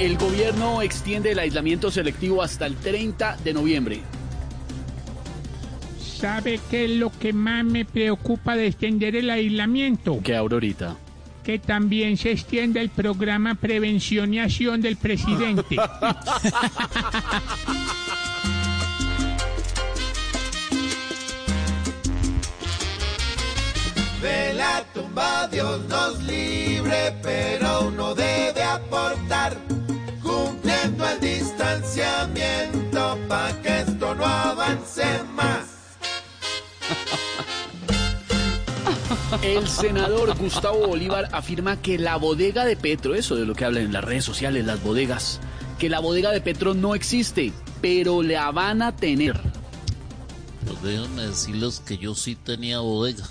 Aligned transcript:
El 0.00 0.16
gobierno 0.16 0.80
extiende 0.80 1.32
el 1.32 1.38
aislamiento 1.38 1.90
selectivo 1.90 2.42
hasta 2.42 2.64
el 2.64 2.74
30 2.76 3.36
de 3.44 3.52
noviembre. 3.52 4.00
¿Sabe 6.00 6.58
qué 6.70 6.86
es 6.86 6.92
lo 6.92 7.10
que 7.10 7.34
más 7.34 7.66
me 7.66 7.84
preocupa 7.84 8.56
de 8.56 8.68
extender 8.68 9.14
el 9.14 9.28
aislamiento? 9.28 10.18
¿Qué 10.24 10.34
Aurorita? 10.34 10.96
Que 11.44 11.58
también 11.58 12.16
se 12.16 12.30
extienda 12.30 12.80
el 12.80 12.88
programa 12.88 13.56
Prevención 13.56 14.32
y 14.32 14.38
Acción 14.38 14.80
del 14.80 14.96
presidente. 14.96 15.76
De 24.22 24.54
la 24.54 24.82
tumba 24.94 25.46
Dios 25.48 25.86
nos 25.88 26.22
libre, 26.22 27.14
pero 27.22 27.59
el 31.20 31.38
distanciamiento 31.38 33.18
para 33.28 33.60
que 33.62 33.80
esto 33.80 34.14
no 34.14 34.24
avance 34.24 35.04
más. 35.34 35.66
El 39.42 39.66
senador 39.68 40.36
Gustavo 40.36 40.88
Bolívar 40.88 41.28
afirma 41.32 41.80
que 41.80 41.98
la 41.98 42.16
bodega 42.16 42.64
de 42.64 42.76
Petro, 42.76 43.14
eso 43.14 43.36
de 43.36 43.46
lo 43.46 43.54
que 43.54 43.64
hablan 43.64 43.84
en 43.84 43.92
las 43.92 44.04
redes 44.04 44.24
sociales, 44.24 44.66
las 44.66 44.82
bodegas, 44.82 45.40
que 45.78 45.88
la 45.88 46.00
bodega 46.00 46.30
de 46.30 46.40
Petro 46.40 46.74
no 46.74 46.94
existe, 46.94 47.52
pero 47.80 48.22
la 48.22 48.50
van 48.50 48.82
a 48.82 48.96
tener. 48.96 49.40
Pues 50.66 50.82
déjenme 50.82 51.22
decirles 51.22 51.80
que 51.80 51.96
yo 51.96 52.14
sí 52.14 52.34
tenía 52.34 52.80
bodega. 52.80 53.24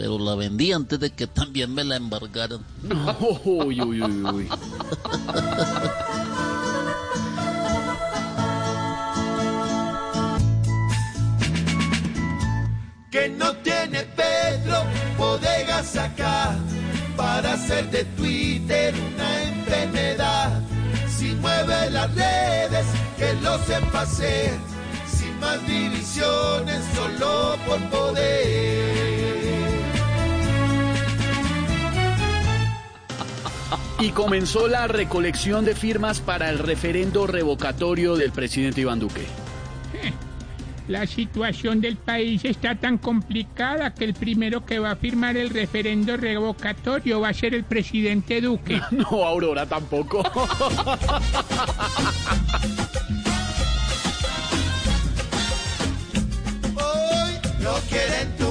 Pero 0.00 0.18
la 0.18 0.34
vendí 0.34 0.72
antes 0.72 0.98
de 0.98 1.10
que 1.10 1.26
también 1.26 1.74
me 1.74 1.84
la 1.84 1.96
embargaran. 1.96 2.64
Uy, 3.44 3.82
uy, 3.82 4.00
uy, 4.00 4.22
uy. 4.22 4.48
Que 13.10 13.28
no 13.28 13.52
tiene 13.56 14.04
Pedro 14.04 14.84
bodegas 15.18 15.96
acá 15.96 16.54
para 17.16 17.54
hacer 17.54 17.90
de 17.90 18.04
Twitter 18.04 18.94
una 18.94 19.42
enfermedad. 19.42 20.62
Si 21.08 21.34
mueve 21.34 21.90
las 21.90 22.14
redes, 22.14 22.86
que 23.18 23.34
lo 23.42 23.58
sepa 23.64 24.02
hacer. 24.02 24.52
Sin 25.10 25.40
más 25.40 25.66
divisiones, 25.66 26.84
solo 26.94 27.56
por 27.66 27.80
poder. 27.90 28.94
Y 33.98 34.10
comenzó 34.10 34.68
la 34.68 34.86
recolección 34.86 35.64
de 35.64 35.74
firmas 35.74 36.20
para 36.20 36.48
el 36.48 36.60
referendo 36.60 37.26
revocatorio 37.26 38.14
del 38.14 38.30
presidente 38.30 38.82
Iván 38.82 39.00
Duque. 39.00 39.26
La 40.90 41.06
situación 41.06 41.80
del 41.80 41.96
país 41.96 42.44
está 42.44 42.74
tan 42.74 42.98
complicada 42.98 43.94
que 43.94 44.04
el 44.04 44.12
primero 44.12 44.66
que 44.66 44.80
va 44.80 44.90
a 44.90 44.96
firmar 44.96 45.36
el 45.36 45.50
referendo 45.50 46.16
revocatorio 46.16 47.20
va 47.20 47.28
a 47.28 47.32
ser 47.32 47.54
el 47.54 47.62
presidente 47.62 48.40
Duque. 48.40 48.80
No, 48.90 49.24
Aurora 49.24 49.66
tampoco. 49.66 50.18
Hoy 56.74 57.32
lo 57.60 57.74
quieren 57.88 58.36
tumbar, 58.36 58.49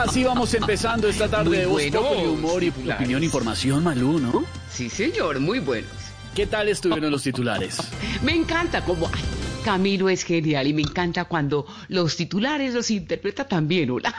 Así 0.00 0.24
vamos 0.24 0.54
empezando 0.54 1.08
esta 1.08 1.28
tarde 1.28 1.58
de 1.58 1.66
bueno, 1.66 2.00
humor 2.00 2.62
y 2.62 2.70
titulares. 2.70 3.00
opinión, 3.02 3.22
información, 3.22 3.84
Malú, 3.84 4.18
¿no? 4.18 4.44
Sí, 4.70 4.88
señor, 4.88 5.40
muy 5.40 5.58
buenos. 5.58 5.90
¿Qué 6.34 6.46
tal 6.46 6.68
estuvieron 6.68 7.10
los 7.10 7.22
titulares? 7.22 7.76
Me 8.22 8.34
encanta 8.34 8.82
como 8.82 9.08
ay, 9.12 9.22
Camilo 9.62 10.08
es 10.08 10.22
genial 10.24 10.66
y 10.66 10.72
me 10.72 10.82
encanta 10.82 11.26
cuando 11.26 11.66
los 11.88 12.16
titulares 12.16 12.72
los 12.72 12.90
interpreta 12.90 13.46
también, 13.46 13.90
hola. 13.90 14.14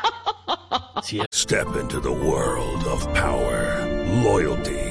Step 1.34 1.68
into 1.82 2.00
the 2.00 2.10
world 2.10 2.86
of 2.86 3.08
power, 3.14 3.88
loyalty, 4.24 4.91